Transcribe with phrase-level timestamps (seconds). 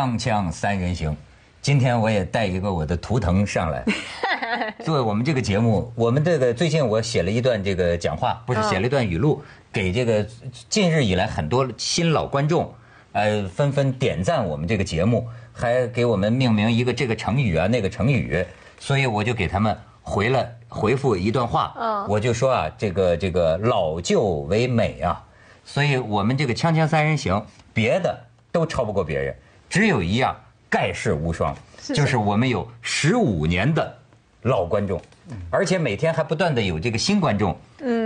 [0.00, 1.14] 锵锵三人行，
[1.60, 3.84] 今天我也带一个我的图腾上来。
[4.82, 10.26] 作为我们这个节目，我们这个最近我写了一段这个讲话，不是写了一段语录，给这个
[10.70, 12.72] 近日以来很多新老观众，
[13.12, 18.42] 呃，纷纷点赞我们这个节目，还给我们命名一个这个成语啊那个成语，
[18.78, 22.06] 所以我就给他们回了回复一段话，嗯。
[22.08, 25.22] 我就说啊，这个这个老旧为美啊，
[25.62, 28.18] 所以我们这个锵锵三人行，别的
[28.50, 29.36] 都超不过别人，
[29.70, 30.36] 只有一样
[30.68, 31.56] 盖世无双，
[31.94, 33.96] 就是我们有十五年的
[34.42, 35.00] 老观众，
[35.48, 37.56] 而且每天还不断的有这个新观众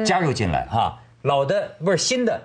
[0.05, 2.41] 加入进来哈，老的不是新的，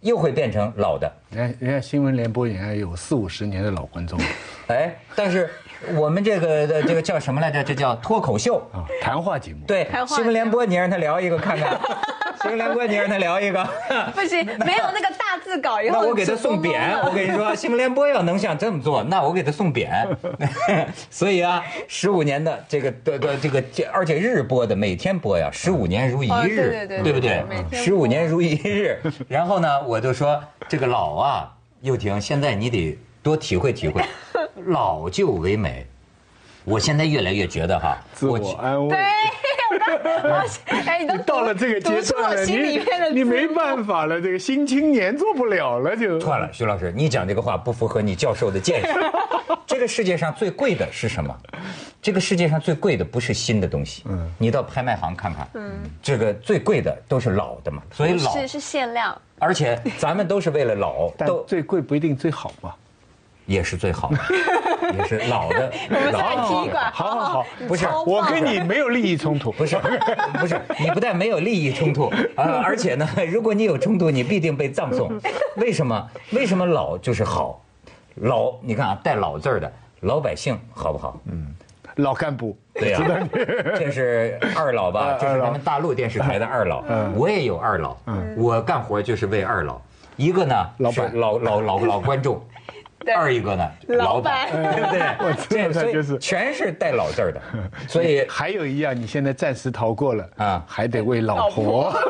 [0.00, 4.18] 又会变成老的，人家人家新闻联播也有四五十年的老观众
[4.66, 5.48] 哎，但是
[5.96, 7.62] 我们这个的这个叫什么来着？
[7.62, 8.58] 这叫脱口秀。
[8.72, 9.58] 啊，谈话节目。
[9.66, 11.78] 对新闻联播，你让他聊一个看看。
[12.42, 13.64] 新闻联播，你让他聊一个。
[14.14, 19.88] 不行， 没有那个大字稿以后，那我给他送匾，我跟你说，新闻联播要能像这么做，那我给他送匾。
[21.10, 29.00] 所以啊，十五年的这个的的这个，而且日播的，每天播呀，十五年如一哦日，对对对不对十五年如一日。
[29.28, 34.04] 然后呢，我就说这个老啊，又婷，现在你得多体会体会，
[34.66, 35.84] 老旧为美。
[36.64, 39.04] 我现在越来越觉得哈，自我安慰对。
[40.24, 42.80] 我哎，你都到了这个阶段了，你
[43.12, 43.48] 你没。
[43.54, 46.18] 办法了，这个新青年做不了了就。
[46.18, 48.92] 错了，徐老师，你讲这个话不符合你教授的见识。
[49.66, 51.34] 这个世界上最贵的是什么？
[52.02, 62.74] 这个世界上最贵的不是新的东西，嗯，你到拍卖行看看，嗯，这个最贵的都是老的嘛，所以老，是是限量，而且咱们都是为了老，但最贵不一定最好嘛。
[63.46, 64.18] 也是最好的，
[64.96, 69.76] 也是老的，我们在老踢馆，好好好不是我跟你没有利益冲突，不是，
[70.38, 75.10] 不是，你不但没有利益冲突， 呃，而且呢，如果你有冲突，你必定被葬送。
[75.56, 76.10] 为什么？
[76.32, 77.60] 为什么老就是好？
[78.16, 79.70] 老，你看啊，带老字儿的
[80.00, 81.20] 老百姓好不好？
[81.26, 81.54] 嗯
[81.96, 82.56] 老干部。
[82.74, 83.00] 对呀、
[83.78, 85.00] 这是二老吧？
[85.00, 86.82] 啊这是咱们大陆电视台的二老。
[87.14, 87.96] 我也有二老，
[88.36, 89.80] 我干活就是为二老。
[90.16, 92.53] 一个呢老老老老老观众，对
[93.12, 95.34] 二一个呢老老板，板对不对？
[95.48, 97.40] 这所以就是全是带老字儿的，
[97.86, 101.92] 所以还有一样，你现在暂时逃过了啊啊，还得为老婆。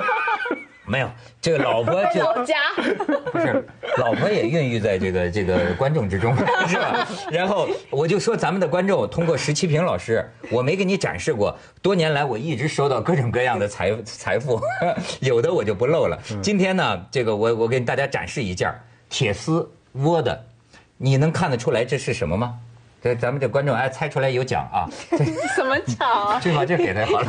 [0.86, 1.08] 没有
[1.40, 2.56] 这个老婆就老家，
[3.32, 3.66] 不是，
[3.96, 6.36] 老婆也孕育在这个这个观众之中，
[6.68, 7.08] 是吧？
[7.30, 14.60] 然后我就说咱们的观众通过石七平老师，我没给你展示过，多年来我一直收到各种各样的财财富，
[15.20, 16.18] 有的我就不漏了。
[16.42, 18.78] 今天呢，这个我我给大家展示一件儿
[19.08, 20.44] 铁丝窝的，
[21.04, 22.54] 你能看得出来这是什么吗？
[23.02, 24.88] 这咱们这观众哎猜出来有奖啊，
[25.54, 26.40] 什么草？
[26.40, 27.28] 这把这给他好了。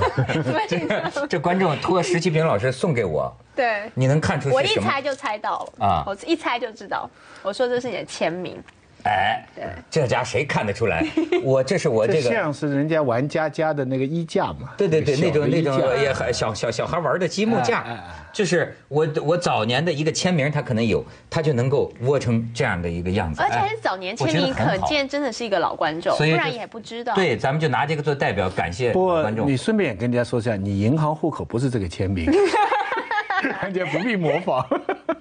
[0.70, 4.88] 这这观众托石其平老师送给我，对，你能看出我是什么？
[4.88, 7.10] 一猜就猜到了啊我一猜就知道。
[7.44, 8.58] 我说这是你的签名，
[9.06, 11.06] 哎对，这家谁看得出来？
[11.44, 14.74] 我这是我这这个，像是人家玩家家的那个衣架嘛。
[14.76, 17.86] 对对对，那种那种也小小小孩玩的积木架
[18.34, 27.14] 就是我我早年的一个签名，他可能有，他就能够窝成这样的一个样子，而且还哎是早年签名，可见真的是一个老观众，不然也不知道。
[27.16, 29.56] 对，咱们就拿这个做代表，感谢观众你。
[29.56, 32.26] 顺便也跟人家说一下，你银行户口不是这个签名，
[33.64, 34.68] 人家不必模仿。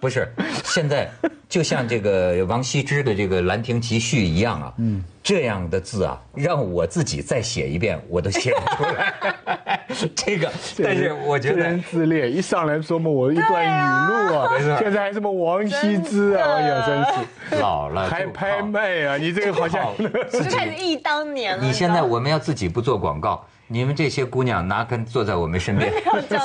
[0.04, 0.28] 不是，
[0.65, 1.10] 现在
[1.48, 9.63] 就像这个王羲之的这个《兰亭集序》一样啊，嗯，这样的字啊，让我自己再写一遍，我都写不出来。
[10.15, 10.50] 这个，
[10.82, 17.05] 但是我觉得自恋，一上来说嘛，我一段语录啊，现在还什么王羲之啊，哎呀，真
[17.50, 19.94] 是 老了还拍卖啊，你这个好像好
[20.31, 21.65] 就开始忆当年了。
[21.65, 25.93] 你现在我们要自己不做广告，你们这些姑娘拿根坐在我们身边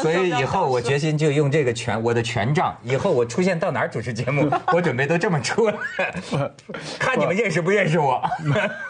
[0.02, 5.76] 所以以后我决心就用这个权我的权杖，以后我出现到哪儿主持节目，我准备都这么出来，
[7.00, 8.22] 看你们认识不认识我。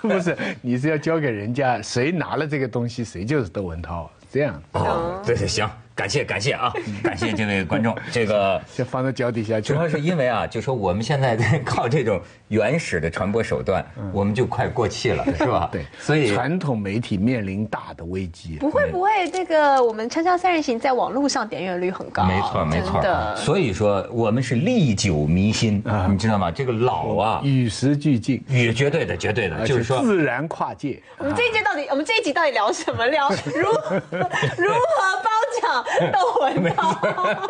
[0.01, 4.61] 不是，你是要交给人家，谁拿了这个东西，谁就是窦文涛，这样。
[4.73, 6.71] 哦，对对，行，感谢感谢啊，
[7.03, 8.61] 感谢这位观众， 这个。
[8.73, 9.75] 就放到脚底下去主。
[9.75, 15.67] 要是因为啊，就说我们现在在靠这种原始的传播手段，我们就快过气了， 是吧？
[15.73, 18.55] 对，所以传统媒体面临大的危机。
[18.55, 23.03] 不会不会，这个我们《锵锵三人行》在网络上点阅率很高，没错没错。
[23.35, 26.49] 所以说我们是历久弥新，啊你知道吗？
[26.49, 31.01] 这个老啊，与时俱进，与绝对的，绝对的，就是说，自然跨界。
[31.17, 33.05] 我们这一届到底，我们这一集到底聊什么？
[33.07, 33.95] 聊如何
[34.57, 35.29] 如何包
[35.61, 36.89] 场 窦文涛。
[37.01, 37.47] 我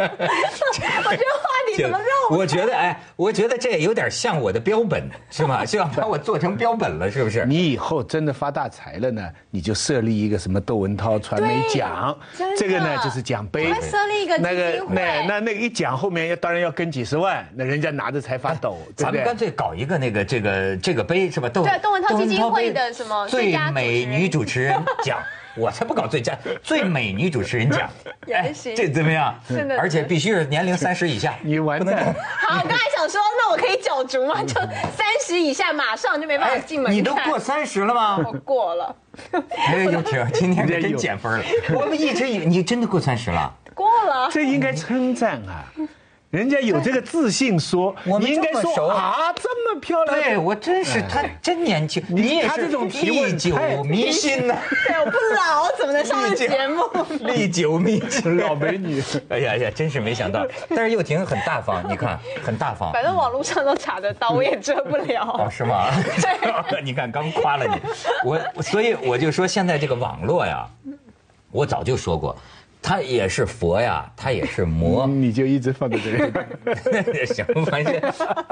[0.74, 1.24] 觉得话题
[1.84, 2.38] 怎么绕？
[2.38, 5.66] 我觉得哎，我觉得这也有点像我的标本，是吗？
[5.66, 7.46] 就要把我做成标本了，是不是？
[7.46, 12.18] 你以后真的发大财了呢，你就设立一个什么窦文涛传媒奖，
[12.58, 13.74] 这个呢就是奖杯。
[13.82, 18.78] 设立一个那个那那那个一奖后面要当然要跟几十万，那人家拿着才发抖。
[18.96, 21.50] 咱们干脆搞一个那个这个这个杯是吧？
[21.50, 25.18] 窦对窦文涛基金会的什么最美女主持人奖。
[25.58, 27.90] 我才不搞最佳最美女主持人奖，
[28.32, 29.34] 哎，这怎么样？
[29.78, 31.34] 而且必须是年龄三十以下。
[31.42, 32.14] 你完蛋！
[32.48, 34.44] 好，我刚才想说，那我可以角逐吗？
[34.44, 36.92] 就三十以下，马上就没办法进门。
[36.92, 38.18] 你都过三十了吗？
[38.26, 38.96] 我过了。
[39.56, 41.44] 哎呦，天今天可真减分了。
[41.76, 43.54] 我们一直以为你真的过三十了。
[43.74, 44.30] 过了。
[44.32, 45.64] 这应该称赞啊。
[46.30, 54.56] 人家有这个自信说，我们应该说啊，这么漂亮，对我真是他真年轻，你也是历久弥新呢。
[54.86, 56.84] 对，我不老，怎么能上节目？
[57.26, 59.02] 历久弥新，老美女。
[59.30, 60.46] 哎呀呀，真是没想到。
[60.70, 62.94] 但是又婷很大方，你看很大方。
[62.94, 65.24] 反正网络上都查得到，我也遮不了。
[65.24, 65.88] 哦，是吗？
[66.70, 66.80] 对。
[66.84, 67.82] 你看刚夸了你，
[68.24, 70.68] 我所以我就说现在这个网络呀，
[71.52, 72.38] 我早就说过。
[72.82, 75.06] 他也是佛呀，他也是魔。
[75.06, 77.26] 你就一直放在这里。
[77.28, 77.94] 行，反正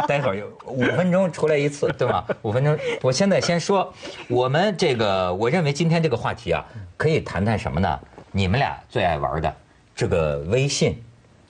[0.07, 2.25] 待会儿有五分钟出来一次，对吧？
[2.41, 2.77] 五分钟。
[3.01, 3.91] 我现在先说，
[4.27, 6.63] 我们这个，我认为今天这个话题啊，
[6.97, 7.99] 可以谈谈什么呢？
[8.31, 9.55] 你们俩最爱玩的
[9.95, 11.01] 这个微信，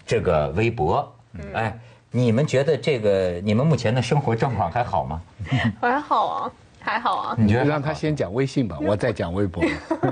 [0.06, 1.14] 这个微博。
[1.54, 1.78] 哎，
[2.12, 5.22] 你们觉得这个你们目前的生活状况还好吗？
[5.82, 6.52] 还好啊。
[6.88, 9.62] 还好啊，你觉得让他先讲微信吧，我再讲微博。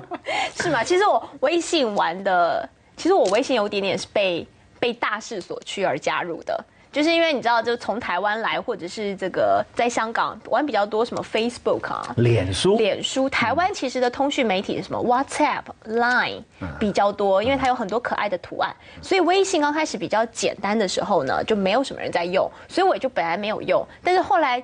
[0.60, 0.84] 是吗？
[0.84, 2.68] 其实我微信玩的，
[2.98, 4.46] 其实我微信有点点是被
[4.78, 6.62] 被大势所趋而加入的，
[6.92, 16.44] 就是因为你知道，就从台湾来，或者是这个在香港玩比较多，什么 Facebook 啊、脸书、脸书，台湾其实的通讯媒体什么？WhatsApp、Line
[16.78, 24.62] 比较多，因为它有很多可爱的图案，所以微信刚开始比较简单的时候呢，就没有什么人在用，所以我也就本来没有用，但是后来。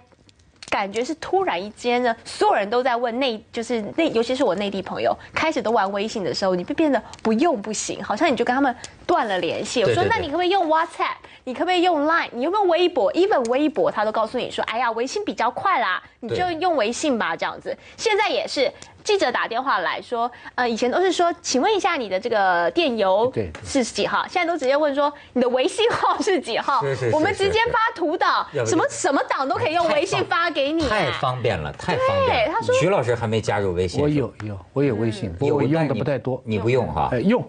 [0.71, 8.73] 感觉是突然一间呢，所有人都在问内，就是内，尤其是我内地朋友，开始都玩微信的时候，你就变得不用不行，好像你就跟他们
[9.05, 9.83] 断了联系。
[9.83, 11.15] 我说，那你可不可以用 WhatsApp？
[11.43, 12.29] 你可不可以用 Line？
[12.33, 17.75] 你有没有微博？even 微博，他都告诉你说，哎呀，微信比较快啦，你就用微信吧，这样子。
[17.97, 18.71] 现在也是。
[19.03, 23.33] 记者打电话来说，呃，以前都是说，请问一下你的这个电邮
[23.65, 24.23] 是几号？
[24.29, 26.79] 现在都直接问说你的微信号是几号？
[27.11, 30.87] 我们直接发图档，什么什么档都可以用微信发给你。
[30.87, 32.51] 太方便了，太方便。
[32.51, 33.99] 他说徐老师还没加入微信。
[33.99, 36.39] 我有有，我有微信，我用的不太多。
[36.45, 37.09] 你不用哈？
[37.23, 37.43] 用。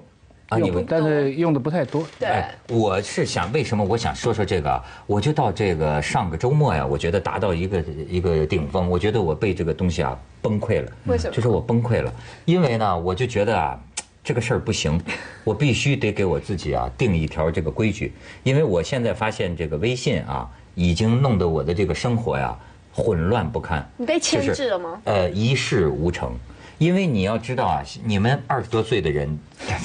[0.53, 2.07] 啊，你们但是用的不太多。
[2.19, 4.83] 对，我是想为什么我想说说这个？
[5.07, 10.93] 我就到这个上个周末呀，我觉得达到一个一个顶峰，我觉得我被这个东西啊崩溃了。
[11.07, 11.35] 为什么？
[11.35, 12.13] 就是我崩溃了，
[12.45, 13.81] 因为呢，我就觉得啊，
[14.23, 15.01] 这个事儿不行，
[15.43, 18.13] 我必须得给我自己啊定一条这个规矩，
[18.43, 22.55] 因为我现在发现这个微信啊，已经弄得我的这个生活呀
[22.93, 23.89] 混乱不堪。
[23.97, 25.01] 你被牵制了吗？
[25.05, 26.35] 呃，一事无成。
[26.83, 29.39] 因为你要知道啊，你们二十多岁的人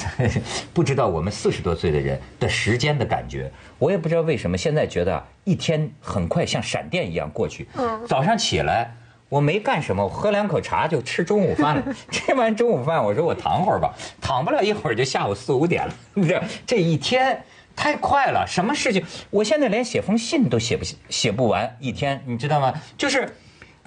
[0.73, 3.51] 不知道我们四十多岁的人的时间的感觉。
[3.77, 7.67] 我也不知道为什么现在觉得一天很快像闪电一样过去。
[7.75, 8.01] 嗯。
[8.07, 8.91] 早上起来
[9.29, 11.83] 我没干什么，我喝两口茶就吃中午饭了。
[12.09, 15.93] 吃完中午饭，我说我躺会儿吧，躺不了一会儿就下午四五点了。
[16.27, 17.43] 这 这一天
[17.75, 19.05] 太快了，什么事情？
[19.29, 22.73] 我现在连写封信都写不写不完一天，你知道吗？
[22.97, 23.31] 就是。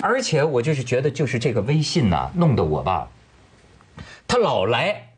[0.00, 3.08] 而且我就是觉得，就是这个微信呢，弄得我吧，
[4.26, 5.08] 他老来，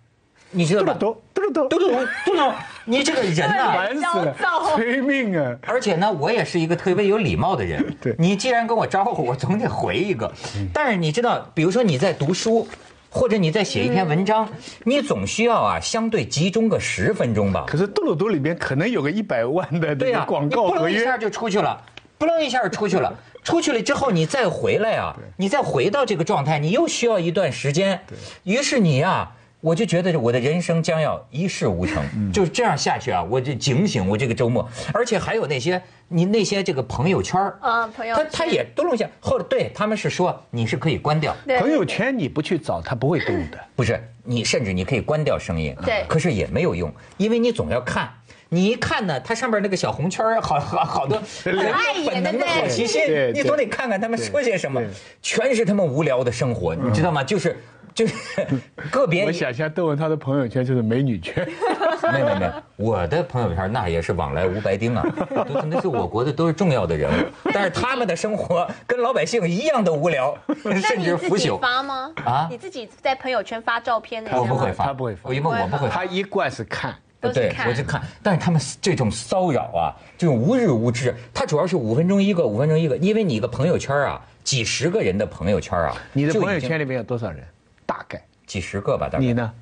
[0.51, 0.95] 你知道吧？
[0.95, 2.53] 嘟嘟嘟嘟嘟嘟嘟，
[2.85, 4.37] 你这个人呐，烦死了，
[4.75, 5.57] 催命啊！
[5.63, 7.85] 而且呢，我也是一个特别有礼貌的人。
[8.01, 10.33] 对，你既然跟我招呼，我总得回一个。
[10.73, 12.67] 但是你知道，比如说你在读书，
[13.11, 14.49] 或者你在写一篇文章，
[14.85, 17.65] 你总需要啊，相对集中个十分钟吧。
[17.67, 21.81] 可是嘟噜嘟里面可能有个一百万的这个广告合约，一下就出去了，
[22.19, 23.13] 不楞一下就出去了。
[23.43, 28.01] 出去了之后，你再回来啊，你再回到这个状态，你又需要一段时间。
[28.45, 34.69] 于是你啊，我就觉得我的人生将要一事无成，就是这样下去啊，我就警醒我这个周末。
[34.93, 41.35] 而且还有那些你那些这个朋友圈啊，朋友，他他也嘟噜一下，后来对他们是说你是可以关掉。
[41.59, 43.59] 朋友圈，你不去找他不会动的。
[43.75, 48.09] 不是，你甚至你可以关掉声音，对，可是也没有用，因为你总要看。
[48.55, 51.73] 你一看呢，它上面那个小红圈好好好多 人
[52.07, 53.01] 本能的好奇心，
[53.33, 54.79] 你总得看看他们说些什么，
[55.23, 57.25] 全是他们无聊的生活，你知道吗？
[57.25, 57.57] 就是
[57.95, 58.15] 就是
[58.93, 61.49] 个别我想象窦文涛的朋友圈就是美女圈，
[62.13, 65.03] 没有没有没，我的朋友圈那也是往来无白丁啊，
[65.49, 70.37] 都是那是我国的都是重要的人物，但是他们的生活跟老百姓一样的无聊，
[70.87, 71.59] 甚至腐朽。
[71.59, 72.13] 发吗？
[72.27, 76.05] 啊你自己在朋友圈发照片那些我不会发，他不会发我因为我不会发他。
[76.05, 76.95] 一贯是看。
[77.31, 87.45] 对，都是看我就看，但是他们这种骚扰啊，这种无日无之，他主要是五分钟一个，五分钟一个，因为你一个朋友圈啊，几十个人的朋友圈啊，你的朋友圈里面有多少人？
[87.87, 89.25] 大概几十个吧，大概。
[89.25, 89.53] 你呢？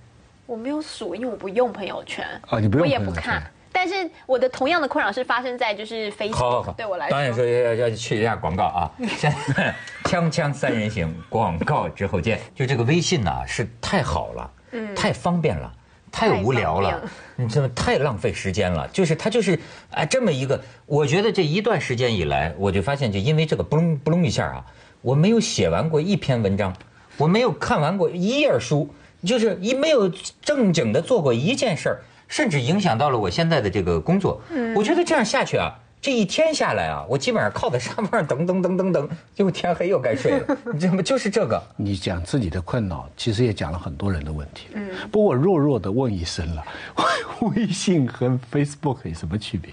[0.47, 2.27] 我没有数，因为我不用朋友圈。
[2.49, 3.43] 哦你不用我也朋友圈不看。
[3.73, 8.91] 但是我的同样的困扰是发生在就是 Facebook，好好好，对我来当然说要要去一下广告啊。
[9.17, 12.41] 现在锵锵三人行，广告之后见。
[12.53, 15.73] 就这个微信呐、是太好了，嗯，太方便了。
[16.11, 17.03] 太无聊了
[17.37, 18.89] 你这么太浪费时间了。
[18.89, 19.59] 就是它就是
[19.91, 24.65] 哎这么一个，我觉得这一段时间以来，我就发现，就因为这个不隆不隆一下啊，
[25.03, 26.75] 我没有写完过一篇文章，
[27.17, 28.93] 我没有看完过一页书，
[29.25, 30.09] 就是一没有
[30.43, 34.43] 正经的做过一件事儿，甚至影响到了我现在的这个工作。
[34.75, 35.73] 我觉得这样下去啊。
[36.03, 40.57] 这一天下来啊，我基本上靠在沙发上等等等等等，结果天黑又该睡了。
[40.73, 41.03] 你知道吗？
[41.03, 41.63] 就是这个。
[41.77, 44.69] 你讲自己的困扰，其实也讲了很多人的问题。
[44.73, 46.65] 嗯，不过我弱弱的问一声了，
[47.55, 49.73] 微信和 Facebook 有什么区别？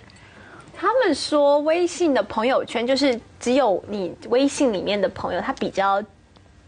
[0.75, 6.03] 他们说微信的朋友圈就是只有你微信里面的朋友，他比较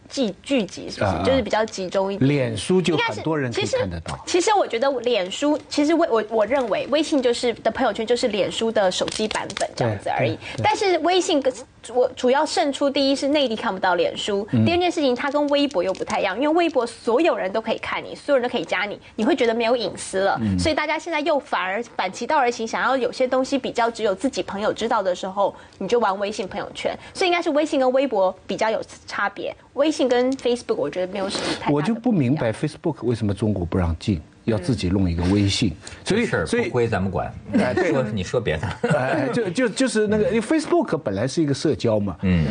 [0.10, 1.12] 聚聚集，是不是？
[1.12, 2.28] 啊就是比较集中一点。
[2.30, 4.20] 脸书就很多人可以其实看得到。
[4.26, 11.54] 其实我觉得脸书，其实微我我认为微信就是的朋友圈就是脸书的手机版本这样子而已但是微信跟
[11.94, 20.38] 我主要胜出，第一是内地看不到脸书，嗯第二件事情它跟微博又不太一样，因为微博所有人都可以看你，所有人都可以加你，你会觉得没有隐私了。
[20.42, 26.96] 嗯所以大家现在又反而反其道而行，想要有些东西比较只有自己朋友知道的时候，你就玩微信朋友圈。
[27.14, 35.74] 所以应该是微信跟微博比较有差别，微信跟 Facebook 我觉得没有什么太大的我就不明白 Facebook 为什么中国不让进，要自己弄一个微信。
[36.06, 37.34] 所以事儿所以不归咱们管。
[37.54, 38.68] 哎 对说你说别的。
[38.98, 42.46] 哎，就就就是那个因为 Facebook 本来是一个社交嘛，嗯，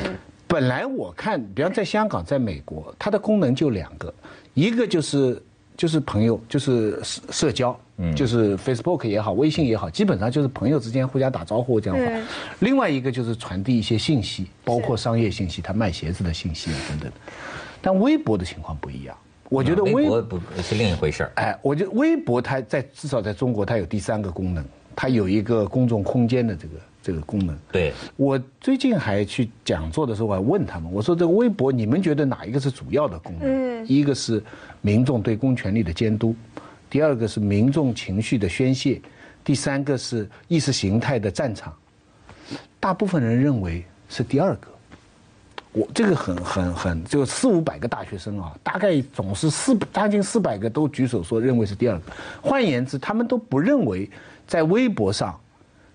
[0.47, 4.13] 本来我看，比方在香港、在美国，它的功能就两个，
[4.55, 5.41] 一个就是
[5.79, 12.29] 就是朋友，就是社社交，嗯，就是 Facebook 也好，微信也好，基本上就是朋友之间互相打招呼这样话。
[12.59, 17.13] 另外一个就是传递一些信息，包括商业信息，他卖鞋子的信息啊等等。
[17.81, 19.17] 但微博的情况不一样，
[19.49, 21.33] 我觉得微微博不是另一回事儿。
[21.37, 24.65] 哎，我觉得微博它在至少在中国，它有第三个功能，
[24.97, 27.57] 它有一个公众空间的这个这个功能。
[27.71, 33.49] 对，我最近还去讲座的时候，我还问他们，我说这个微博你们觉得哪一个是主要的功能？
[33.49, 34.43] 嗯，一个是
[34.81, 36.35] 民众对公权力的监督，
[36.89, 39.01] 第二个是民众情绪的宣泄，
[39.45, 41.73] 第三个是意识形态的战场。
[42.81, 44.69] 大部分人认为是第二个。
[45.73, 52.13] 我这个很很很，就四五百个大学生啊，大概总是四将近四百个都举手说认为是第二个。
[52.41, 54.09] 换言之，他们都不认为
[54.47, 55.39] 在微博上，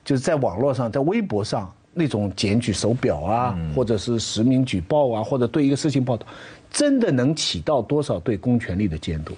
[0.05, 6.25] 就是在网络上，在微博上那种检举手表啊，或者是实名举报啊，或者对一个事情报道，
[6.73, 9.33] 真的能起到多少对公权力的监督？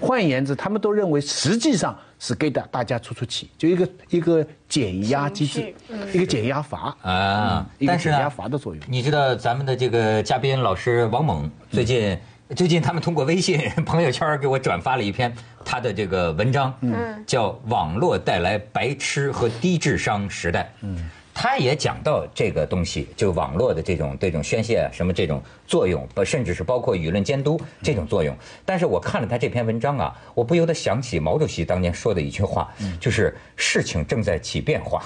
[0.00, 5.74] 换言之，他们都认为实际上是给大大家出出气，就一个一个减压机制，
[6.12, 8.82] 一个减压阀啊，一个但是减压呢，阀的作用。
[8.88, 12.18] 你知道咱们的这个嘉宾老师王猛最近、
[12.56, 15.32] 最近他们通过微信 朋友圈给我转发了一篇
[15.64, 21.10] 他的这个文章，嗯，叫《网络带来白痴和低智商时代》，嗯。
[21.42, 28.36] 他也讲到这个东西，就网络的这种这种宣泄什么这种作用，不甚至是包括舆论监督这种作用。
[28.62, 32.70] 但是我看了他这篇文章啊，我不由得想起毛主席当年说的一句话，
[33.00, 35.02] 就是事情正在起变化，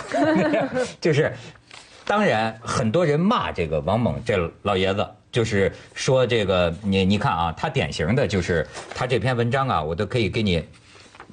[1.01, 1.33] 就是
[2.05, 10.67] 当然，很多人骂这个王猛这老爷子，就是说这个你你看啊，他典型的就是他这篇文章啊，我都可以给你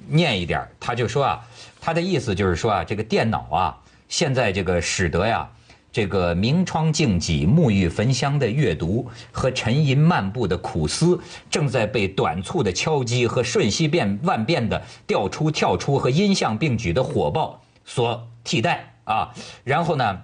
[0.08, 1.42] 念一点他就说啊，
[1.82, 3.78] 他的意思就是说啊，这个电脑啊，
[4.12, 5.50] 现在这个使得呀。
[5.94, 19.34] 这个明窗净几、沐浴焚香的阅读和沉吟漫步的苦思，正在被短促的敲击和瞬息变万变的调出、跳出和音像并举的火爆所替代啊。
[19.66, 20.22] 然后呢，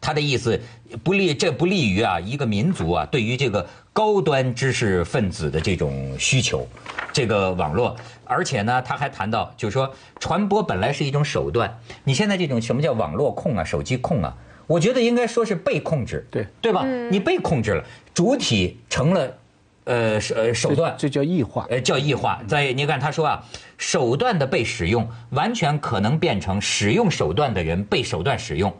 [0.00, 0.58] 他的意思
[1.04, 6.66] 不利，这不利于啊一个民族啊对于这个高端知识分子的这种需求，
[7.12, 7.94] 这个网络，
[8.24, 14.34] 而且呢，他还谈到，就是说传播本来是一种手段，你现在这种什么叫网络控啊、手机控啊，
[14.66, 16.86] 我觉得应该说是被控制，对对吧？
[17.10, 17.84] 你被控制了，
[18.14, 19.36] 主体成了
[19.84, 21.66] 呃手呃手段，这叫异化。
[21.70, 22.40] 呃，叫异化。
[22.46, 23.44] 在你看他说啊，
[23.78, 28.72] 手段的被使用，完全可能变成使用手段的人被手段使用，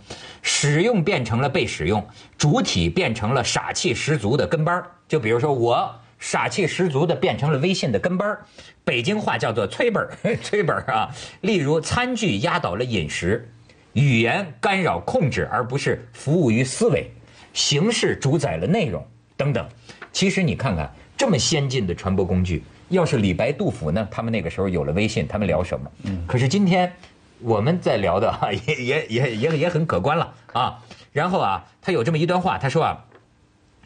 [0.42, 2.06] 使用变成了被使用，
[2.38, 8.44] 主体变成了傻气十足的跟班儿就比如说我傻气十足的变成了微信的跟班儿。
[8.84, 10.10] 北京话叫做催本儿，
[10.42, 11.08] 催本儿啊。
[11.40, 13.48] 例如，餐具压倒了饮食，
[13.92, 17.10] 语言干扰控制而不是服务于思维，
[17.52, 19.04] 形式主宰了内容
[19.36, 19.68] 等等。
[20.12, 25.90] 其实你看看这么先进的传播工具，要是李白、杜甫呢，他们那个时候有了微信，他们聊什么？
[26.04, 26.24] 嗯。
[26.26, 26.92] 可是今天
[27.40, 30.78] 我们在聊的 哈，也也也也也很可观了啊。
[31.12, 33.04] 然后啊，他有这么一段话，他说啊。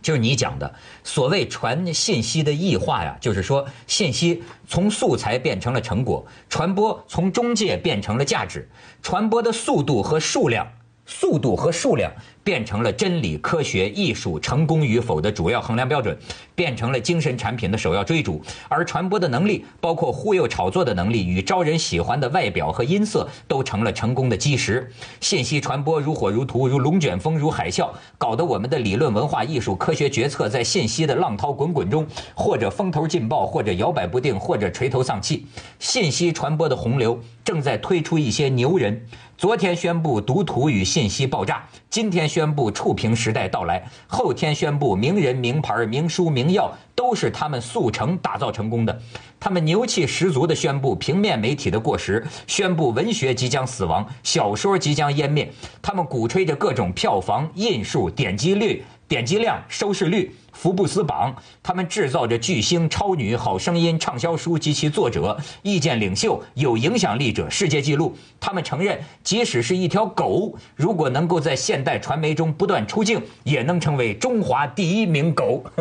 [0.03, 8.69] 就是你讲的所谓传信息的异化呀，就是说信息从素材变成了成果，传播从中介变成了价值，
[9.03, 10.65] 传播的速度和数量，
[11.07, 12.13] 速度和数量。
[12.47, 16.17] 变成了真理、科学、艺术成功与否的主要衡量标准，
[16.55, 18.41] 变成了精神产品的首要追逐。
[18.69, 24.89] 而传播的能力，包括忽悠炒作的能力与招人喜欢的外表和音色，都成了成功的基石。
[25.21, 35.45] 信息传播如火如荼，如龙卷风，如海啸，搞得我们的理论、文化艺术、科学决策在信息的浪涛滚滚中，或者风头劲爆，或者摇摆不定，或者垂头丧气。
[35.81, 39.01] 信息传播的洪流正在推出一些牛人。
[39.39, 49.01] 昨天宣布读图与信息爆炸，今天宣布触屏时代到来，后天宣布名人名牌名书名药都是他们速成打造成功的。
[49.39, 55.49] 他们牛气十足地宣布平面媒体的过时，宣布文学即将死亡，小说即将湮灭。
[55.81, 58.83] 他们鼓吹着各种票房、印数、点击率。
[59.09, 68.17] 点击量、收视率、福布斯榜，他们制造着巨星、超女、好声音、畅销书及其作者、意见领袖、有影响力者、世界纪录。
[68.41, 75.65] 他们承认，即使是一条狗，如果能够在现代传媒中不断出镜，也能成为中华第一名狗。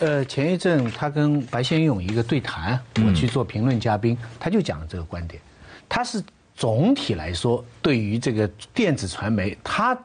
[0.00, 5.40] 呃，前一阵他跟白先勇一个对谈，我去做评论嘉宾，他就讲了这个观点。
[5.86, 6.22] 他是
[6.56, 9.96] 总体来说，对于这个电子传媒，他。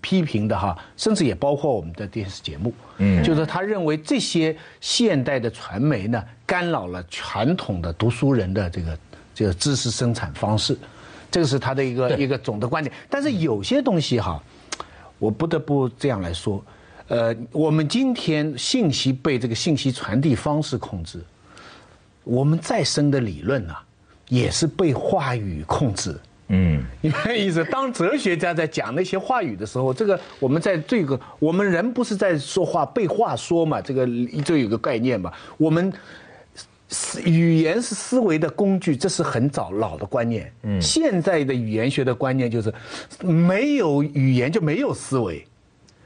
[0.00, 8.98] 批评的哈，甚至也包括我们的电视节目，嗯，就是他认为这些现代的传媒呢，干扰了传统的读书人的这个
[9.34, 10.78] 这个知识生产方式，
[11.30, 12.94] 这个是他的一个一个总的观点。
[13.10, 14.40] 但是有些东西哈，
[15.18, 16.64] 我不得不这样来说，
[17.08, 21.20] 呃，我们今天信息被这个信息传递方式控制，
[22.22, 23.74] 我们再深的理论呢，
[24.28, 26.16] 也是被话语控制。
[26.54, 33.80] 嗯， 你的意思，当哲学家在讲那些话语的时候，这个我们在这个我们人不是在说话被话说嘛？
[33.80, 34.06] 这个
[34.44, 35.32] 就有个概念嘛。
[35.56, 35.90] 我们
[37.24, 40.52] 语言是思维的工具，这是很早老的观念。
[40.62, 42.72] 嗯，现在的语言学的观念就是
[43.22, 45.42] 没有语言就没有思维。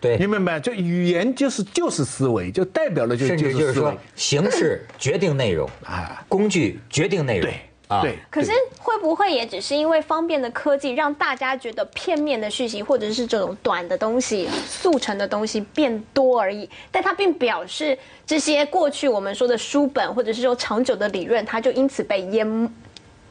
[0.01, 0.61] 对，你明白没？
[0.61, 7.51] 就语言就是就是思维，就代表了就就是说形式决定内容啊，工具决定内容。
[7.51, 7.59] 对。
[8.03, 16.69] 对，可是会不会也只是因为方便的科技，让大家觉得片面的讯息或者是这种短的东西、速成的东西变多而已？
[16.91, 17.97] 但它并表示
[18.27, 22.69] 这些过去我们说的书本，或者是说长久的理论，它就因此被淹。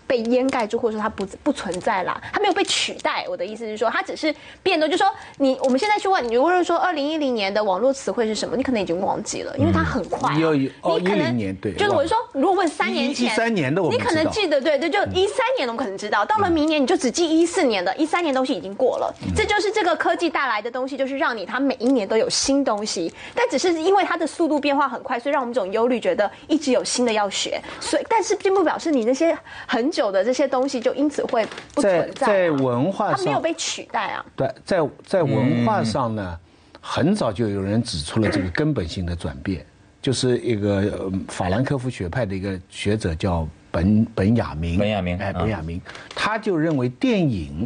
[0.07, 3.25] 被掩盖住，或者说它不不存在啦，它没有被取代。
[3.29, 10.33] 我的意思是说，它只是变动，就说你我们现在去问你，如果说二零一零年的网络词汇是什么，你可能已经忘记了，因为它很快。
[10.35, 10.49] 你有
[10.81, 19.13] 哦，一零年对，就是我是说，如果问三年前，一三年的我你可能记得对对，就一三年的我可能知道，到了明年你就只记一四年的，一三年东西已经过了。
[19.35, 27.59] 这就是这个科技带来的东西，就是让你它每一年都有新东西，但只是因为它的速度变化很快，所以让我们这种忧虑，觉得一直有新的要学。
[27.79, 29.91] 所以，但是并不表示你那些很。
[29.95, 34.25] 久的这些东西就因此会不存在，在文化上，它没有被取代啊。
[34.35, 36.37] 对，在在文化上呢，
[36.81, 39.65] 很早就有人指出了这个根本性的转变，
[40.01, 44.77] 就是一个法兰克福学派的一个学者叫本本雅明。
[44.77, 45.81] 本雅明，哎，本雅明，
[46.13, 47.65] 他就认为电影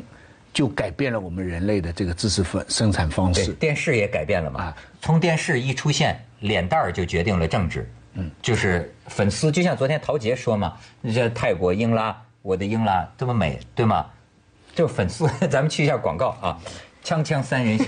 [0.53, 3.53] 就改变了我们人类的这个知识分生产方式。
[3.53, 4.71] 电视也改变了嘛？
[5.01, 7.89] 从电视一出现，脸蛋儿就决定了政治。
[8.13, 14.05] 嗯，就是粉丝，就像昨天陶杰说嘛，你像泰国英拉，我的英拉这么美，对吗？
[14.75, 16.57] 就是粉丝， 咱们去一下广告啊，
[17.03, 17.87] 锵锵三人行，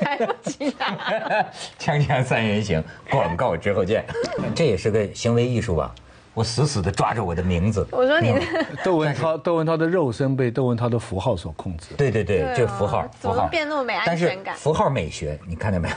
[0.00, 1.46] 来不及了，
[1.78, 4.04] 锵锵三人行，广告之后见，
[4.54, 5.94] 这也是个行为艺术吧？
[6.32, 7.84] 我死死的抓着我的名字。
[7.90, 8.32] 我说你，
[8.84, 11.88] 窦文涛，窦文涛的肉身被窦文涛的符号所控制。
[11.96, 14.54] 对对对，就符号，符号变那么没安全感。
[14.54, 15.96] 符号美学，你看见没有？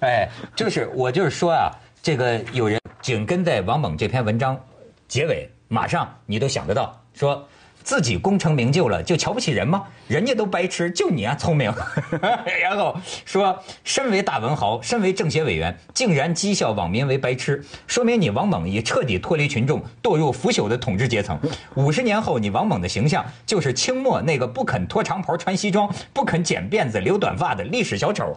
[0.00, 1.70] 哎，就是我就是说啊。
[2.02, 4.58] 这个有人紧跟在王猛这篇文章
[5.06, 7.46] 结尾，马上你都想得到，说
[7.82, 9.84] 自己功成名就了就瞧不起人吗？
[10.08, 11.70] 人家都白痴，就你啊聪明。
[12.62, 21.38] 然后说，身为大文豪，身为政协委员，竟然讥笑网民为白痴，说明你王猛已彻底脱离群众，堕入腐朽的统治阶层。
[21.74, 28.34] 五十年后，你王猛的形象就是清末那个不肯脱长袍穿西装、不肯剪辫子留短发的历史小丑。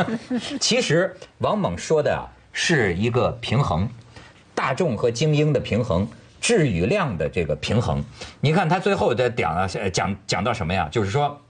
[0.60, 2.28] 其实王猛说的啊
[2.60, 3.88] 是一个平衡，
[4.52, 6.06] 大众和精英的平衡。
[6.40, 8.02] 质与量的这个平衡，
[8.40, 10.88] 你看他最后的讲，讲讲到什么呀？
[10.90, 11.40] 就是说，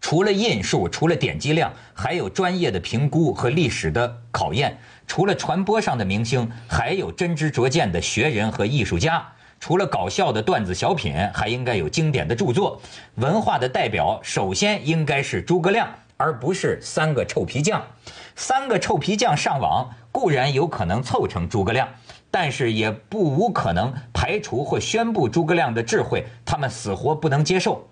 [0.00, 4.70] 除了印数，除了点击量，还有专业的评估和历史的考验；
[5.08, 9.20] 除了传播上的明星，还有真知灼见的学人和艺术家；
[9.58, 12.80] 除了搞笑的段子小品，还应该有经典的著作。
[13.16, 15.88] 文化的代表，首先应该是诸葛亮，
[16.20, 17.82] 而不是三个臭皮匠。
[18.36, 21.88] 三个臭皮匠上网固然有可能凑成诸葛亮。
[22.32, 27.84] 但是也不无可能排除或宣布诸葛亮的智慧，他们死活不能接受。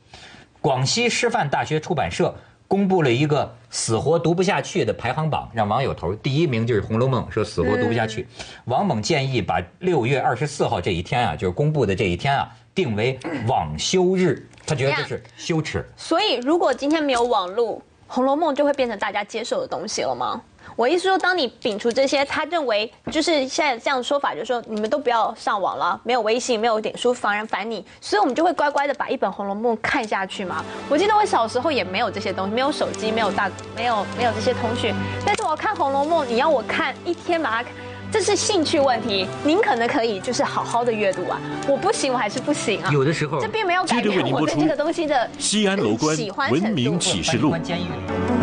[0.61, 2.33] 广西师范大学出版社
[2.69, 6.15] 公布了一个死活读不下去的排行榜，让网友投。
[6.15, 8.29] 第一名就是《红楼梦》，说死活读不下去。
[8.67, 15.85] 王猛建议把六月二十四号这一天啊，就是公布的这一天啊，定为网修日，他觉得这是羞耻。
[15.97, 17.79] 所以，如果今天没有网络，
[18.09, 20.41] 《红楼梦》就会变成大家接受的东西了吗？
[20.77, 30.65] 我意思说，当你摒除这些，他认为就是现在这样说法，就是说你们都不要上网了，没有微信，没有点书，防人烦你，所以我们就会乖乖的把一本《红楼梦》看下去嘛。
[30.89, 34.95] 我记得我小时候也没有这些东西，没有手机，没有大，没有没有这些通讯，
[35.25, 37.69] 但是我看《红楼梦》，你要我看一天把它，
[38.11, 39.27] 这是兴趣问题。
[39.45, 42.91] 您可能可以就是好好的阅读啊，我不行，我还是不行啊。
[42.93, 47.57] 有的时候这并没有改变我对这个东西的西安楼观喜欢文明启示录。
[47.59, 48.38] 监狱里。